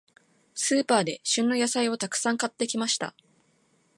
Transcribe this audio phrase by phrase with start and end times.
[0.55, 3.13] スーパーで、旬の野菜をたくさん買ってきました。